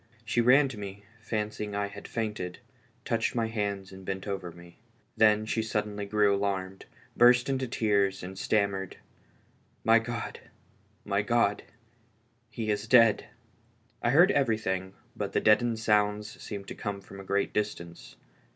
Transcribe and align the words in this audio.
She 0.25 0.41
ran 0.41 0.67
to 0.69 0.79
me, 0.79 1.03
fancying 1.21 1.75
I 1.75 1.85
had 1.85 2.07
fainted, 2.07 2.57
touched 3.05 3.35
my 3.35 3.45
hands, 3.45 3.91
and 3.91 4.03
bent 4.03 4.27
over 4.27 4.51
me. 4.51 4.79
Then 5.15 5.45
she 5.45 5.61
suddenly 5.61 6.07
grew 6.07 6.33
alarmed, 6.35 6.85
burst 7.15 7.49
into 7.49 7.67
tears, 7.67 8.23
and 8.23 8.35
stammered: 8.35 8.97
"My 9.83 9.99
God! 9.99 10.39
my 11.05 11.21
God! 11.21 11.61
he 12.49 12.71
is 12.71 12.87
dead 12.87 13.27
1" 13.99 13.99
I 14.01 14.09
heard 14.09 14.31
everything, 14.31 14.93
but 15.15 15.33
the 15.33 15.39
deadened 15.39 15.77
sounds 15.77 16.41
seemed 16.41 16.67
to 16.69 16.73
come 16.73 16.99
from 16.99 17.19
a 17.19 17.23
great 17.23 17.53
distance. 17.53 18.15